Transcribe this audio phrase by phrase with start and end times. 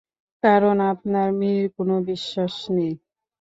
[0.43, 2.93] কারন আপনার মেয়ের কোন বিশ্বাস নেই।